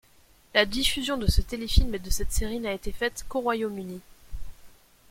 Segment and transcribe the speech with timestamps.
[0.55, 4.01] La diffusion de ce téléfilm et de cette série n'a été faite qu'au Royaume-Uni.